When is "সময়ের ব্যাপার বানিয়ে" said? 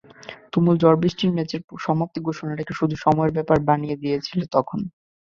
3.05-3.99